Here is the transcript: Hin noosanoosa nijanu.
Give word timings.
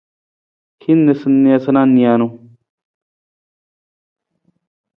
Hin 0.85 0.99
noosanoosa 1.09 1.83
nijanu. 1.93 2.27